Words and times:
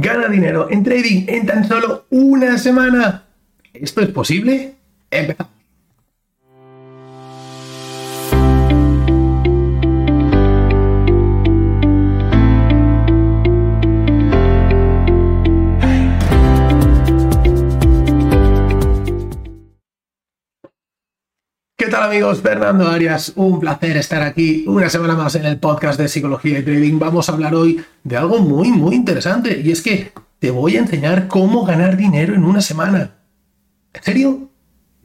Gana 0.00 0.28
dinero 0.28 0.68
en 0.70 0.84
trading 0.84 1.24
en 1.26 1.44
tan 1.44 1.66
solo 1.66 2.06
una 2.10 2.56
semana. 2.56 3.24
¿Esto 3.74 4.00
es 4.00 4.10
posible? 4.10 4.74
Empezamos. 5.10 5.57
Tal 21.98 22.12
amigos? 22.12 22.40
Fernando 22.42 22.86
Arias, 22.86 23.32
un 23.34 23.58
placer 23.58 23.96
estar 23.96 24.22
aquí 24.22 24.62
una 24.68 24.88
semana 24.88 25.16
más 25.16 25.34
en 25.34 25.44
el 25.44 25.58
podcast 25.58 25.98
de 25.98 26.06
Psicología 26.06 26.60
y 26.60 26.62
Trading. 26.62 26.96
Vamos 26.96 27.28
a 27.28 27.32
hablar 27.32 27.56
hoy 27.56 27.84
de 28.04 28.16
algo 28.16 28.38
muy, 28.38 28.68
muy 28.68 28.94
interesante 28.94 29.60
y 29.64 29.72
es 29.72 29.82
que 29.82 30.12
te 30.38 30.52
voy 30.52 30.76
a 30.76 30.80
enseñar 30.80 31.26
cómo 31.26 31.64
ganar 31.64 31.96
dinero 31.96 32.34
en 32.34 32.44
una 32.44 32.60
semana. 32.60 33.16
¿En 33.92 34.02
serio? 34.04 34.48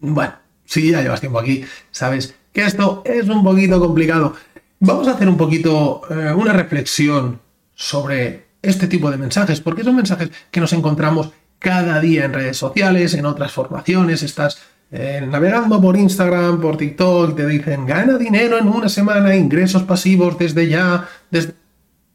Bueno, 0.01 0.33
si 0.65 0.91
ya 0.91 1.01
llevas 1.01 1.19
tiempo 1.19 1.39
aquí, 1.39 1.65
sabes 1.89 2.35
que 2.51 2.63
esto 2.63 3.01
es 3.05 3.27
un 3.27 3.43
poquito 3.43 3.79
complicado. 3.79 4.35
Vamos 4.79 5.07
a 5.07 5.13
hacer 5.13 5.27
un 5.27 5.37
poquito 5.37 6.01
eh, 6.11 6.31
una 6.31 6.53
reflexión 6.53 7.39
sobre 7.73 8.49
este 8.61 8.87
tipo 8.87 9.09
de 9.09 9.17
mensajes, 9.17 9.61
porque 9.61 9.83
son 9.83 9.95
mensajes 9.95 10.29
que 10.51 10.59
nos 10.59 10.73
encontramos 10.73 11.31
cada 11.57 11.99
día 11.99 12.25
en 12.25 12.33
redes 12.33 12.57
sociales, 12.57 13.15
en 13.15 13.25
otras 13.25 13.51
formaciones, 13.51 14.21
estás 14.21 14.59
eh, 14.95 15.25
navegando 15.27 15.81
por 15.81 15.97
Instagram, 15.97 16.61
por 16.61 16.77
TikTok, 16.77 17.35
te 17.35 17.47
dicen 17.47 17.83
gana 17.87 18.15
dinero 18.15 18.59
en 18.59 18.67
una 18.67 18.87
semana, 18.87 19.35
ingresos 19.35 19.81
pasivos 19.81 20.37
desde 20.37 20.67
ya. 20.67 21.09
Desde... 21.31 21.55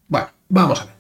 Bueno, 0.07 0.29
vamos 0.49 0.83
a 0.83 0.85
ver. 0.85 0.95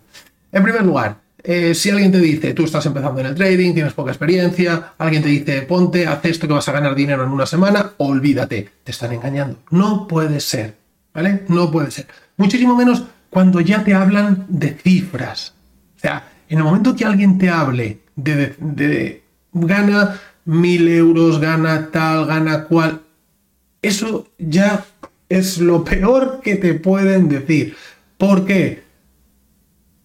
En 0.50 0.64
primer 0.64 0.84
lugar, 0.84 1.18
eh, 1.40 1.76
si 1.76 1.90
alguien 1.90 2.10
te 2.10 2.18
dice, 2.18 2.52
tú 2.52 2.64
estás 2.64 2.84
empezando 2.86 3.20
en 3.20 3.26
el 3.26 3.36
trading, 3.36 3.74
tienes 3.74 3.92
poca 3.92 4.10
experiencia, 4.10 4.94
alguien 4.98 5.22
te 5.22 5.28
dice, 5.28 5.62
ponte, 5.62 6.04
haz 6.08 6.24
esto 6.24 6.48
que 6.48 6.54
vas 6.54 6.68
a 6.68 6.72
ganar 6.72 6.96
dinero 6.96 7.22
en 7.22 7.28
una 7.30 7.46
semana, 7.46 7.92
olvídate, 7.98 8.68
te 8.82 8.90
están 8.90 9.12
engañando. 9.12 9.60
No 9.70 10.08
puede 10.08 10.40
ser, 10.40 10.74
¿vale? 11.14 11.44
No 11.46 11.70
puede 11.70 11.92
ser. 11.92 12.08
Muchísimo 12.38 12.74
menos 12.74 13.04
cuando 13.30 13.60
ya 13.60 13.84
te 13.84 13.94
hablan 13.94 14.46
de 14.48 14.70
cifras. 14.70 15.54
O 15.96 16.00
sea, 16.00 16.24
en 16.48 16.58
el 16.58 16.64
momento 16.64 16.96
que 16.96 17.04
alguien 17.04 17.38
te 17.38 17.50
hable 17.50 18.00
de, 18.16 18.56
de 18.58 19.22
gana 19.52 20.18
mil 20.48 20.88
euros, 20.88 21.40
gana 21.40 21.90
tal, 21.90 22.24
gana 22.24 22.64
cual. 22.64 23.02
Eso 23.82 24.28
ya 24.38 24.86
es 25.28 25.58
lo 25.58 25.84
peor 25.84 26.40
que 26.42 26.56
te 26.56 26.72
pueden 26.72 27.28
decir. 27.28 27.76
¿Por 28.16 28.46
qué? 28.46 28.82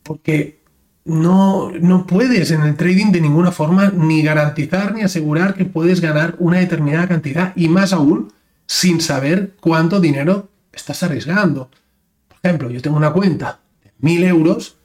Porque 0.04 0.60
no, 1.06 1.72
no 1.72 2.06
puedes 2.06 2.52
en 2.52 2.62
el 2.64 2.76
trading 2.76 3.14
de 3.14 3.22
ninguna 3.22 3.54
forma 3.54 3.94
ni 3.96 4.22
garantizar 4.22 4.94
ni 4.94 5.02
asegurar 5.02 5.54
que 5.54 5.64
puedes 5.64 6.02
ganar 6.02 6.36
una 6.40 6.60
determinada 6.60 7.08
cantidad 7.08 7.54
y 7.56 7.70
más 7.70 7.94
aún 7.94 8.34
sin 8.68 9.00
saber 9.00 9.54
cuánto 9.62 10.02
dinero 10.02 10.50
estás 10.74 11.04
arriesgando. 11.04 11.70
Por 12.28 12.38
ejemplo, 12.44 12.70
yo 12.70 12.82
tengo 12.82 12.98
una 12.98 13.14
cuenta 13.14 13.62
de 13.82 13.94
mil 14.00 14.26
euros, 14.26 14.76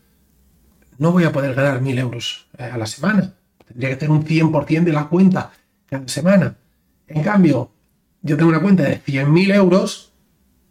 no 0.99 1.11
voy 1.11 1.25
a 1.25 1.33
poder 1.33 1.57
ganar 1.57 1.81
mil 1.81 1.99
euros 1.99 2.47
eh, 2.59 2.63
a 2.63 2.79
la 2.79 2.87
semana 2.87 3.35
Tendría 3.69 3.91
que 3.91 3.95
hacer 3.97 4.11
un 4.11 4.25
100% 4.25 4.85
de 4.85 4.93
la 4.93 5.09
cuenta 5.09 5.53
cada 5.89 6.09
semana. 6.09 6.57
En 7.07 7.23
cambio, 7.23 7.71
yo 8.23 8.37
tengo 8.37 8.51
una 8.51 8.61
cuenta 8.61 8.83
de 8.83 9.01
100.000 9.03 9.55
euros. 9.55 10.13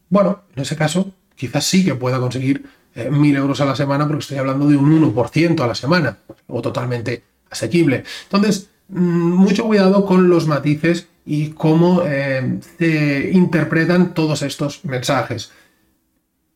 Bueno, 0.10 0.44
en 0.56 0.62
ese 0.62 0.76
caso, 0.76 1.12
quizás 1.36 1.66
sí 1.66 1.86
que 1.86 1.96
pueda 1.96 2.20
conseguir 2.20 2.66
1.000 2.96 3.34
eh, 3.34 3.38
euros 3.38 3.62
a 3.62 3.66
la 3.66 3.76
semana 3.76 4.08
porque 4.08 4.22
estoy 4.22 4.38
hablando 4.38 4.68
de 4.68 4.78
un 4.78 5.14
1% 5.14 5.60
a 5.62 5.68
la 5.68 5.76
semana, 5.76 6.18
o 6.48 6.62
totalmente 6.62 7.24
asequible. 7.50 8.04
Entonces, 8.24 8.70
mm, 8.90 9.00
mucho 9.00 9.66
cuidado 9.66 10.06
con 10.06 10.30
los 10.30 10.48
matices 10.48 11.08
y 11.26 11.50
cómo 11.50 12.02
eh, 12.06 12.60
se 12.78 13.32
interpretan 13.34 14.14
todos 14.14 14.42
estos 14.42 14.86
mensajes. 14.86 15.52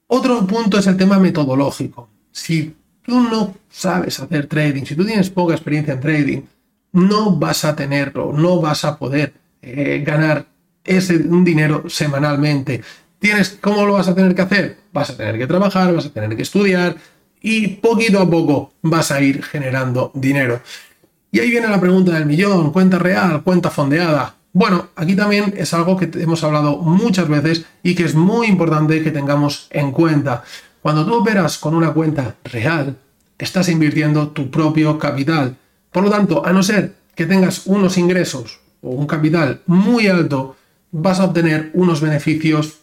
Otro 0.08 0.46
punto 0.48 0.80
es 0.80 0.88
el 0.88 0.98
tema 0.98 1.20
metodológico. 1.20 2.10
Si 2.32 2.76
tú 3.06 3.20
no 3.20 3.56
sabes 3.70 4.20
hacer 4.20 4.48
trading, 4.48 4.84
si 4.86 4.96
tú 4.96 5.06
tienes 5.06 5.30
poca 5.30 5.54
experiencia 5.54 5.94
en 5.94 6.00
trading, 6.00 6.42
no 6.94 7.36
vas 7.36 7.66
a 7.66 7.76
tenerlo, 7.76 8.34
no 8.34 8.60
vas 8.62 8.86
a 8.86 8.98
poder 8.98 9.34
eh, 9.62 10.04
ganar 10.06 10.46
ese 10.84 11.20
dinero 11.20 11.86
semanalmente. 11.88 12.82
Tienes, 13.20 13.58
¿Cómo 13.62 13.86
lo 13.86 13.94
vas 13.94 14.08
a 14.08 14.16
tener 14.16 14.34
que 14.34 14.42
hacer? 14.42 14.78
Vas 14.92 15.12
a 15.12 15.18
tener 15.18 15.38
que 15.38 15.48
trabajar, 15.48 15.94
vas 15.94 16.06
a 16.08 16.10
tener 16.10 16.36
que 16.36 16.42
estudiar 16.42 16.96
y 17.42 17.68
poquito 17.68 18.20
a 18.20 18.30
poco 18.30 18.74
vas 18.82 19.12
a 19.12 19.22
ir 19.22 19.44
generando 19.44 20.12
dinero. 20.14 20.62
Y 21.32 21.40
ahí 21.40 21.50
viene 21.50 21.68
la 21.68 21.80
pregunta 21.80 22.14
del 22.14 22.26
millón, 22.26 22.72
cuenta 22.72 23.00
real, 23.00 23.42
cuenta 23.44 23.70
fondeada. 23.70 24.36
Bueno, 24.54 24.90
aquí 24.96 25.16
también 25.16 25.54
es 25.56 25.74
algo 25.74 25.96
que 25.96 26.10
hemos 26.16 26.44
hablado 26.44 26.78
muchas 26.78 27.30
veces 27.30 27.66
y 27.84 27.96
que 27.96 28.04
es 28.04 28.16
muy 28.16 28.48
importante 28.48 29.02
que 29.02 29.12
tengamos 29.12 29.68
en 29.70 29.92
cuenta. 29.92 30.44
Cuando 30.82 31.06
tú 31.06 31.16
operas 31.16 31.58
con 31.60 31.76
una 31.76 31.94
cuenta 31.94 32.36
real, 32.44 32.98
estás 33.38 33.70
invirtiendo 33.70 34.30
tu 34.30 34.50
propio 34.50 34.98
capital. 34.98 35.58
Por 35.92 36.04
lo 36.04 36.10
tanto, 36.10 36.46
a 36.46 36.52
no 36.52 36.64
ser 36.64 36.96
que 37.16 37.26
tengas 37.26 37.68
unos 37.68 37.98
ingresos 37.98 38.62
o 38.82 38.90
un 38.90 39.06
capital 39.06 39.62
muy 39.68 40.08
alto, 40.08 40.56
vas 40.92 41.20
a 41.20 41.26
obtener 41.26 41.70
unos 41.74 42.02
beneficios 42.02 42.80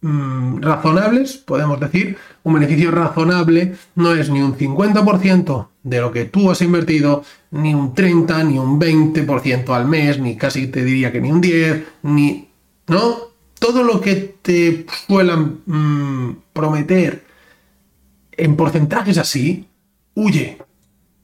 mm, 0.00 0.62
razonables, 0.62 1.36
podemos 1.36 1.78
decir. 1.80 2.16
Un 2.44 2.54
beneficio 2.54 2.90
razonable 2.90 3.74
no 3.94 4.14
es 4.14 4.30
ni 4.30 4.40
un 4.40 4.56
50% 4.56 5.68
de 5.82 6.00
lo 6.00 6.12
que 6.12 6.24
tú 6.24 6.50
has 6.50 6.62
invertido, 6.62 7.24
ni 7.50 7.74
un 7.74 7.94
30, 7.94 8.44
ni 8.44 8.58
un 8.58 8.80
20% 8.80 9.68
al 9.74 9.86
mes, 9.86 10.18
ni 10.18 10.36
casi 10.36 10.68
te 10.68 10.82
diría 10.82 11.12
que 11.12 11.20
ni 11.20 11.30
un 11.30 11.40
10, 11.40 11.84
ni... 12.04 12.48
¿No? 12.88 13.35
Todo 13.66 13.82
lo 13.82 14.00
que 14.00 14.14
te 14.42 14.86
suelan 15.08 15.62
mm, 15.66 16.36
prometer 16.52 17.24
en 18.30 18.54
porcentajes 18.54 19.18
así, 19.18 19.66
huye. 20.14 20.58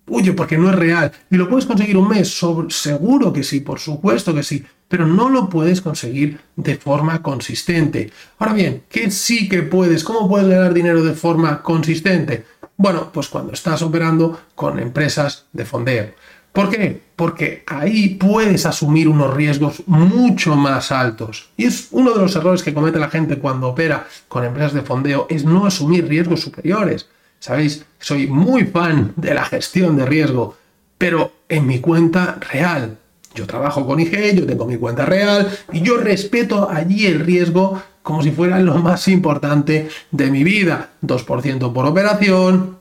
Huye 0.09 0.33
porque 0.33 0.59
no 0.59 0.69
es 0.71 0.75
real. 0.75 1.13
Y 1.31 1.37
lo 1.37 1.49
puedes 1.49 1.67
conseguir 1.67 1.97
un 1.97 2.09
mes, 2.09 2.37
seguro 2.71 3.33
que 3.33 3.45
sí, 3.45 3.61
por 3.61 3.79
supuesto 3.79 4.35
que 4.35 4.43
sí, 4.43 4.65
pero 4.89 5.07
no 5.07 5.29
lo 5.29 5.49
puedes 5.49 5.81
conseguir 5.81 6.41
de 6.57 6.75
forma 6.75 7.23
consistente. 7.23 8.11
Ahora 8.39 8.55
bien, 8.55 8.83
¿qué 8.89 9.13
sí 9.13 9.49
que 9.49 9.63
puedes? 9.63 10.03
¿Cómo 10.03 10.29
puedes 10.29 10.49
ganar 10.49 10.75
dinero 10.75 11.05
de 11.05 11.15
forma 11.15 11.63
consistente? 11.63 12.45
Bueno, 12.77 13.13
pues 13.13 13.29
cuando 13.29 13.53
estás 13.53 13.83
operando 13.83 14.41
con 14.57 14.81
empresas 14.81 15.47
de 15.53 15.65
fondeo. 15.65 16.11
¿Por 16.53 16.69
qué? 16.69 17.01
Porque 17.17 17.65
ahí 17.67 18.11
puedes 18.11 18.67
asumir 18.67 19.09
unos 19.09 19.35
riesgos 19.35 19.83
mucho 19.87 20.55
más 20.55 20.93
altos. 20.93 21.49
Y 21.57 21.65
es 21.65 21.89
uno 21.93 22.13
de 22.13 22.21
los 22.21 22.37
errores 22.37 22.63
que 22.63 22.75
comete 22.75 22.99
la 22.99 23.09
gente 23.09 23.39
cuando 23.39 23.69
opera 23.69 24.07
con 24.29 24.45
empresas 24.45 24.75
de 24.75 24.83
fondeo, 24.83 25.27
es 25.31 25.45
no 25.45 25.67
asumir 25.67 26.07
riesgos 26.07 26.41
superiores. 26.41 27.09
Sabéis, 27.39 27.85
soy 27.99 28.27
muy 28.27 28.65
fan 28.67 29.15
de 29.17 29.35
la 29.35 29.45
gestión 29.45 29.97
de 29.97 30.07
riesgo, 30.07 30.57
pero 30.99 31.33
en 31.49 31.67
mi 31.67 31.81
cuenta 31.81 32.39
real. 32.53 32.99
Yo 33.35 33.47
trabajo 33.47 33.87
con 33.87 33.99
IG, 33.99 34.35
yo 34.35 34.47
tengo 34.47 34.67
mi 34.67 34.77
cuenta 34.77 35.07
real 35.07 35.51
y 35.73 35.81
yo 35.81 35.97
respeto 35.97 36.69
allí 36.71 37.07
el 37.07 37.21
riesgo 37.21 37.83
como 38.03 38.23
si 38.23 38.31
fuera 38.31 38.59
lo 38.61 38.75
más 38.75 39.09
importante 39.09 39.89
de 40.11 40.31
mi 40.31 40.45
vida. 40.45 40.91
2% 41.03 41.73
por 41.73 41.87
operación, 41.87 42.79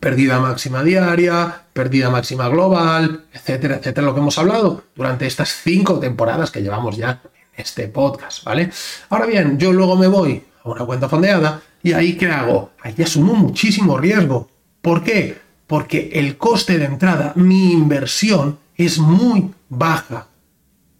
pérdida 0.00 0.38
máxima 0.38 0.82
diaria, 0.82 1.62
pérdida 1.72 2.10
máxima 2.10 2.48
global, 2.48 3.24
etcétera, 3.32 3.76
etcétera, 3.76 4.06
lo 4.06 4.14
que 4.14 4.20
hemos 4.20 4.38
hablado 4.38 4.84
durante 4.94 5.26
estas 5.26 5.50
cinco 5.50 5.98
temporadas 5.98 6.50
que 6.50 6.62
llevamos 6.62 6.96
ya 6.96 7.20
en 7.34 7.40
este 7.56 7.88
podcast, 7.88 8.44
¿vale? 8.44 8.70
Ahora 9.10 9.26
bien, 9.26 9.58
yo 9.58 9.72
luego 9.72 9.96
me 9.96 10.06
voy 10.06 10.42
a 10.62 10.68
una 10.68 10.84
cuenta 10.84 11.08
fondeada 11.08 11.60
y 11.82 11.92
ahí 11.92 12.16
¿qué 12.16 12.28
hago? 12.28 12.72
Ahí 12.82 12.94
asumo 13.02 13.34
muchísimo 13.34 13.98
riesgo. 13.98 14.48
¿Por 14.80 15.02
qué? 15.02 15.38
Porque 15.66 16.10
el 16.14 16.36
coste 16.36 16.78
de 16.78 16.86
entrada, 16.86 17.32
mi 17.36 17.72
inversión, 17.72 18.58
es 18.76 18.98
muy 18.98 19.50
baja. 19.68 20.28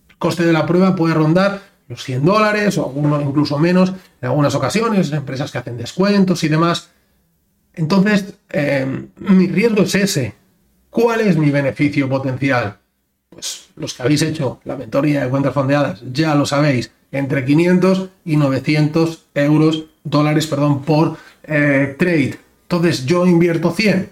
El 0.09 0.17
coste 0.17 0.45
de 0.45 0.53
la 0.53 0.67
prueba 0.67 0.95
puede 0.95 1.15
rondar 1.15 1.63
los 1.89 2.03
100 2.03 2.25
dólares 2.25 2.79
o 2.79 2.93
incluso 3.23 3.59
menos 3.59 3.91
en 4.21 4.29
algunas 4.29 4.55
ocasiones, 4.55 5.13
empresas 5.13 5.51
que 5.51 5.59
hacen 5.59 5.77
descuentos 5.77 6.43
y 6.45 6.49
demás. 6.49 6.91
Entonces, 7.75 8.35
em, 8.51 9.09
mi 9.19 9.49
riesgo 9.49 9.83
es 9.83 9.95
ese. 9.95 10.35
¿Cuál 10.91 11.23
es 11.23 11.37
mi 11.37 11.51
beneficio 11.51 12.09
potencial? 12.09 12.79
Pues 13.29 13.69
los 13.77 13.95
que 13.95 14.03
habéis 14.03 14.23
hecho 14.23 14.61
la 14.65 14.77
mentoría 14.77 15.25
de 15.25 15.31
cuentas 15.31 15.53
fondeadas 15.53 16.03
ya 16.13 16.35
lo 16.35 16.47
sabéis, 16.47 16.93
entre 17.11 17.45
500 17.45 18.09
y 18.25 18.37
900 18.37 19.25
euros, 19.35 19.87
dólares, 20.05 20.47
perdón, 20.47 20.83
por 20.83 21.17
eh, 21.43 21.97
trade. 21.99 22.39
Entonces 22.63 23.05
yo 23.07 23.27
invierto 23.27 23.73
100, 23.73 24.09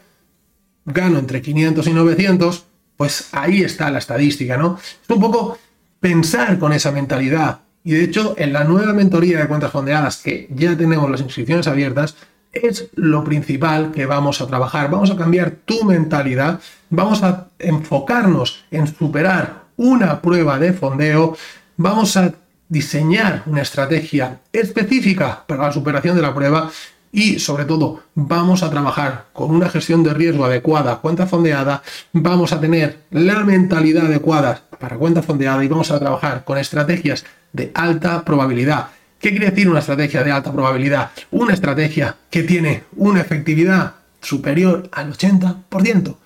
gano 0.87 1.19
entre 1.19 1.41
500 1.41 1.87
y 1.87 1.93
900, 1.93 2.65
pues 2.97 3.29
ahí 3.33 3.63
está 3.63 3.91
la 3.91 3.99
estadística, 3.99 4.57
¿no? 4.57 4.79
Es 4.81 5.11
un 5.11 5.21
poco 5.21 5.59
pensar 6.01 6.59
con 6.59 6.73
esa 6.73 6.93
mentalidad. 6.93 7.61
Y 7.85 7.93
de 7.93 8.05
hecho, 8.05 8.35
en 8.39 8.53
la 8.53 8.65
nueva 8.65 8.93
mentoría 8.93 9.41
de 9.41 9.49
cuentas 9.49 9.73
fondeadas, 9.73 10.19
que 10.19 10.49
ya 10.55 10.77
tenemos 10.77 11.11
las 11.11 11.21
inscripciones 11.21 11.67
abiertas, 11.67 12.17
es 12.53 12.89
lo 12.95 13.25
principal 13.25 13.93
que 13.93 14.07
vamos 14.07 14.41
a 14.41 14.47
trabajar. 14.47 14.91
Vamos 14.91 15.11
a 15.11 15.17
cambiar 15.17 15.53
tu 15.65 15.85
mentalidad, 15.85 16.61
vamos 16.91 17.23
a 17.23 17.49
enfocarnos 17.59 18.65
en 18.71 18.87
superar 18.87 19.63
una 19.77 20.21
prueba 20.21 20.59
de 20.59 20.73
fondeo, 20.73 21.37
vamos 21.77 22.17
a 22.17 22.33
diseñar 22.69 23.43
una 23.47 23.63
estrategia 23.63 24.41
específica 24.53 25.45
para 25.47 25.65
la 25.65 25.73
superación 25.73 26.17
de 26.17 26.23
la 26.23 26.35
prueba 26.35 26.71
y 27.13 27.39
sobre 27.39 27.67
todo 27.67 28.01
vamos 28.15 28.63
a 28.63 28.71
trabajar 28.71 29.27
con 29.35 29.51
una 29.51 29.69
gestión 29.69 30.03
de 30.03 30.15
riesgo 30.15 30.47
adecuada, 30.47 30.97
cuenta 30.97 31.27
fondeada, 31.27 31.83
vamos 32.13 32.53
a 32.53 32.61
tener 32.61 33.01
la 33.11 33.41
mentalidad 33.41 34.07
adecuada 34.07 34.63
para 34.81 34.97
cuenta 34.97 35.23
fondeada 35.23 35.63
y 35.63 35.69
vamos 35.69 35.91
a 35.91 35.99
trabajar 35.99 36.45
con 36.45 36.57
estrategias 36.57 37.25
de 37.53 37.71
alta 37.75 38.25
probabilidad. 38.25 38.89
¿Qué 39.23 39.31
quiere 39.31 39.51
decir 39.51 39.69
una 39.69 39.79
estrategia 39.79 40.25
de 40.25 40.33
alta 40.33 40.53
probabilidad? 40.53 41.13
Una 41.31 41.55
estrategia 41.55 42.17
que 42.29 42.43
tiene 42.43 42.83
una 42.97 43.21
efectividad 43.21 43.95
superior 44.21 44.89
al 44.91 45.13
80%. 45.13 46.17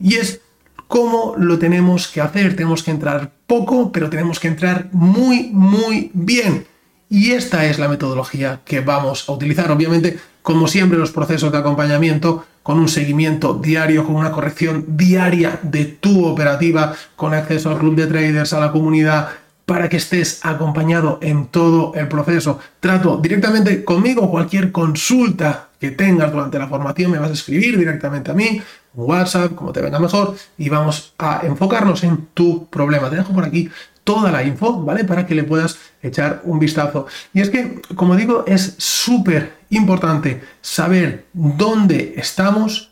Y 0.00 0.16
es 0.16 0.40
cómo 0.88 1.36
lo 1.38 1.60
tenemos 1.60 2.08
que 2.08 2.20
hacer. 2.20 2.56
Tenemos 2.56 2.82
que 2.82 2.90
entrar 2.90 3.30
poco, 3.46 3.92
pero 3.92 4.10
tenemos 4.10 4.40
que 4.40 4.48
entrar 4.48 4.88
muy, 4.90 5.50
muy 5.52 6.10
bien. 6.12 6.66
Y 7.08 7.30
esta 7.30 7.66
es 7.66 7.78
la 7.78 7.86
metodología 7.86 8.62
que 8.64 8.80
vamos 8.80 9.28
a 9.28 9.32
utilizar. 9.32 9.70
Obviamente, 9.70 10.18
como 10.42 10.66
siempre, 10.66 10.98
los 10.98 11.12
procesos 11.12 11.52
de 11.52 11.58
acompañamiento 11.58 12.46
con 12.64 12.80
un 12.80 12.88
seguimiento 12.88 13.54
diario, 13.54 14.04
con 14.04 14.16
una 14.16 14.32
corrección 14.32 14.96
diaria 14.96 15.60
de 15.62 15.84
tu 15.84 16.26
operativa, 16.26 16.96
con 17.14 17.32
acceso 17.32 17.70
al 17.70 17.78
club 17.78 17.94
de 17.94 18.08
traders, 18.08 18.52
a 18.54 18.60
la 18.60 18.72
comunidad, 18.72 19.28
para 19.70 19.88
que 19.88 19.98
estés 19.98 20.44
acompañado 20.44 21.20
en 21.22 21.46
todo 21.46 21.94
el 21.94 22.08
proceso. 22.08 22.58
Trato 22.80 23.18
directamente 23.18 23.84
conmigo 23.84 24.28
cualquier 24.28 24.72
consulta 24.72 25.68
que 25.78 25.92
tengas 25.92 26.32
durante 26.32 26.58
la 26.58 26.66
formación, 26.66 27.12
me 27.12 27.20
vas 27.20 27.30
a 27.30 27.34
escribir 27.34 27.78
directamente 27.78 28.32
a 28.32 28.34
mí, 28.34 28.60
WhatsApp, 28.94 29.54
como 29.54 29.70
te 29.70 29.80
venga 29.80 30.00
mejor, 30.00 30.34
y 30.58 30.68
vamos 30.68 31.14
a 31.18 31.42
enfocarnos 31.44 32.02
en 32.02 32.30
tu 32.34 32.66
problema. 32.66 33.08
Te 33.10 33.14
dejo 33.14 33.32
por 33.32 33.44
aquí 33.44 33.70
toda 34.02 34.32
la 34.32 34.42
info, 34.42 34.82
¿vale? 34.82 35.04
Para 35.04 35.24
que 35.24 35.36
le 35.36 35.44
puedas 35.44 35.78
echar 36.02 36.40
un 36.42 36.58
vistazo. 36.58 37.06
Y 37.32 37.40
es 37.40 37.48
que, 37.48 37.80
como 37.94 38.16
digo, 38.16 38.42
es 38.48 38.74
súper 38.76 39.52
importante 39.70 40.42
saber 40.60 41.26
dónde 41.32 42.14
estamos, 42.16 42.90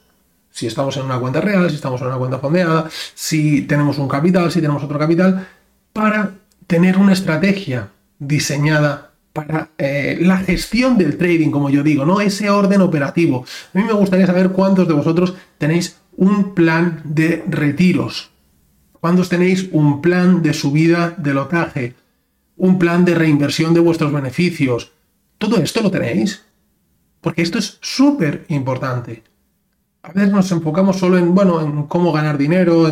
si 0.53 0.69
estamos 0.69 0.97
en 0.97 1.07
una 1.07 1.19
cuenta 1.19 1.41
real, 1.41 1.69
si 1.71 1.75
estamos 1.75 2.01
en 2.03 2.07
una 2.07 2.19
cuenta 2.19 2.39
fondeada, 2.39 2.89
si 3.17 3.63
tenemos 3.63 3.99
un 3.99 4.07
capital, 4.07 4.53
si 4.53 4.61
tenemos 4.61 4.85
otro 4.85 4.97
capital, 4.97 5.45
para 5.93 6.35
tener 6.69 6.99
una 6.99 7.15
estrategia 7.15 7.91
diseñada 8.21 9.13
para 9.33 9.71
eh, 9.79 10.19
la 10.21 10.37
gestión 10.37 10.99
del 10.99 11.17
trading, 11.17 11.51
como 11.51 11.71
yo 11.71 11.83
digo, 11.83 12.05
¿no? 12.05 12.21
Ese 12.21 12.51
orden 12.51 12.83
operativo. 12.83 13.45
A 13.75 13.79
mí 13.79 13.85
me 13.85 13.93
gustaría 13.93 14.27
saber 14.27 14.51
cuántos 14.51 14.87
de 14.87 14.95
vosotros 14.95 15.35
tenéis 15.57 15.99
un 16.17 16.55
plan 16.55 17.01
de 17.05 17.45
retiros, 17.49 18.31
cuántos 18.93 19.29
tenéis 19.29 19.69
un 19.73 20.03
plan 20.03 20.43
de 20.43 20.53
subida 20.53 21.15
de 21.17 21.35
lotaje, 21.35 21.95
un 22.57 22.79
plan 22.79 23.05
de 23.05 23.15
reinversión 23.15 23.73
de 23.73 23.81
vuestros 23.81 24.13
beneficios. 24.13 24.93
¿Todo 25.39 25.57
esto 25.59 25.81
lo 25.81 25.91
tenéis? 25.91 26.45
Porque 27.21 27.43
esto 27.43 27.59
es 27.59 27.79
súper 27.81 28.45
importante. 28.49 29.23
A 30.03 30.13
veces 30.13 30.33
nos 30.33 30.51
enfocamos 30.53 30.99
solo 30.99 31.17
en, 31.17 31.35
bueno, 31.35 31.61
en 31.61 31.85
cómo 31.85 32.13
ganar 32.13 32.37
dinero, 32.37 32.89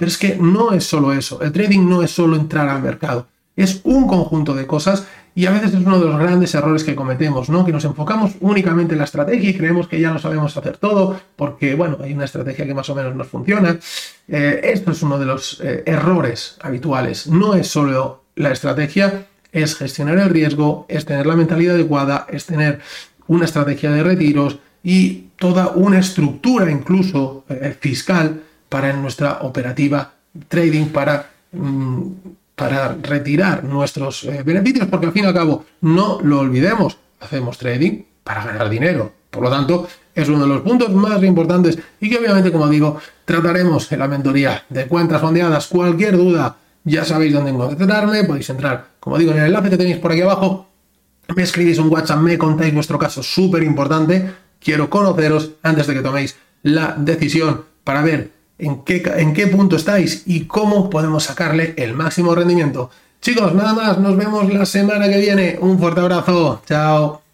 pero 0.00 0.08
es 0.08 0.16
que 0.16 0.36
no 0.36 0.72
es 0.72 0.84
solo 0.84 1.12
eso. 1.12 1.42
El 1.42 1.52
trading 1.52 1.86
no 1.86 2.02
es 2.02 2.10
solo 2.10 2.34
entrar 2.34 2.70
al 2.70 2.80
mercado. 2.80 3.26
Es 3.54 3.82
un 3.84 4.08
conjunto 4.08 4.54
de 4.54 4.66
cosas 4.66 5.06
y 5.34 5.44
a 5.44 5.50
veces 5.50 5.74
es 5.74 5.80
uno 5.86 6.00
de 6.00 6.06
los 6.06 6.18
grandes 6.18 6.54
errores 6.54 6.84
que 6.84 6.94
cometemos, 6.94 7.50
¿no? 7.50 7.66
Que 7.66 7.72
nos 7.72 7.84
enfocamos 7.84 8.32
únicamente 8.40 8.94
en 8.94 8.98
la 9.00 9.04
estrategia 9.04 9.50
y 9.50 9.58
creemos 9.58 9.88
que 9.88 10.00
ya 10.00 10.10
no 10.10 10.18
sabemos 10.18 10.56
hacer 10.56 10.78
todo 10.78 11.20
porque, 11.36 11.74
bueno, 11.74 11.98
hay 12.02 12.14
una 12.14 12.24
estrategia 12.24 12.64
que 12.64 12.72
más 12.72 12.88
o 12.88 12.94
menos 12.94 13.14
nos 13.14 13.26
funciona. 13.26 13.78
Eh, 14.26 14.60
esto 14.72 14.92
es 14.92 15.02
uno 15.02 15.18
de 15.18 15.26
los 15.26 15.60
eh, 15.60 15.82
errores 15.84 16.56
habituales. 16.62 17.26
No 17.26 17.52
es 17.52 17.66
solo 17.66 18.22
la 18.36 18.52
estrategia, 18.52 19.26
es 19.52 19.76
gestionar 19.76 20.16
el 20.16 20.30
riesgo, 20.30 20.86
es 20.88 21.04
tener 21.04 21.26
la 21.26 21.36
mentalidad 21.36 21.74
adecuada, 21.74 22.26
es 22.30 22.46
tener 22.46 22.80
una 23.26 23.44
estrategia 23.44 23.90
de 23.90 24.02
retiros 24.02 24.60
y 24.82 25.26
toda 25.36 25.72
una 25.74 25.98
estructura 25.98 26.70
incluso 26.70 27.44
eh, 27.50 27.76
fiscal 27.78 28.44
para 28.70 28.94
nuestra 28.94 29.40
operativa 29.42 30.14
trading 30.48 30.86
para 30.86 31.28
mm, 31.52 32.06
para 32.60 32.94
retirar 33.00 33.64
nuestros 33.64 34.24
eh, 34.24 34.42
beneficios, 34.44 34.86
porque 34.88 35.06
al 35.06 35.12
fin 35.12 35.24
y 35.24 35.28
al 35.28 35.32
cabo, 35.32 35.64
no 35.80 36.18
lo 36.22 36.40
olvidemos, 36.40 36.98
hacemos 37.18 37.56
trading 37.56 38.02
para 38.22 38.44
ganar 38.44 38.68
dinero. 38.68 39.12
Por 39.30 39.44
lo 39.44 39.50
tanto, 39.50 39.88
es 40.14 40.28
uno 40.28 40.40
de 40.40 40.46
los 40.46 40.60
puntos 40.60 40.90
más 40.90 41.22
importantes 41.22 41.78
y 42.02 42.10
que 42.10 42.18
obviamente, 42.18 42.52
como 42.52 42.68
digo, 42.68 42.98
trataremos 43.24 43.90
en 43.90 43.98
la 43.98 44.08
mentoría 44.08 44.62
de 44.68 44.86
cuentas 44.86 45.22
fondeadas. 45.22 45.68
Cualquier 45.68 46.18
duda, 46.18 46.58
ya 46.84 47.02
sabéis 47.06 47.32
dónde 47.32 47.50
encontrarme, 47.50 48.24
podéis 48.24 48.50
entrar, 48.50 48.88
como 49.00 49.16
digo, 49.16 49.32
en 49.32 49.38
el 49.38 49.46
enlace 49.46 49.70
que 49.70 49.78
tenéis 49.78 49.96
por 49.96 50.12
aquí 50.12 50.20
abajo, 50.20 50.68
me 51.34 51.42
escribís 51.44 51.78
un 51.78 51.90
WhatsApp, 51.90 52.18
me 52.18 52.36
contáis 52.36 52.74
vuestro 52.74 52.98
caso 52.98 53.22
súper 53.22 53.62
importante. 53.62 54.32
Quiero 54.58 54.90
conoceros 54.90 55.52
antes 55.62 55.86
de 55.86 55.94
que 55.94 56.02
toméis 56.02 56.36
la 56.62 56.94
decisión 56.98 57.64
para 57.84 58.02
ver 58.02 58.32
en 58.62 58.82
qué, 58.82 59.02
en 59.16 59.34
qué 59.34 59.46
punto 59.46 59.76
estáis 59.76 60.22
y 60.26 60.44
cómo 60.44 60.90
podemos 60.90 61.24
sacarle 61.24 61.74
el 61.76 61.94
máximo 61.94 62.34
rendimiento. 62.34 62.90
Chicos, 63.20 63.54
nada 63.54 63.74
más, 63.74 63.98
nos 63.98 64.16
vemos 64.16 64.52
la 64.52 64.64
semana 64.64 65.08
que 65.08 65.18
viene. 65.18 65.58
Un 65.60 65.78
fuerte 65.78 66.00
abrazo, 66.00 66.62
chao. 66.66 67.29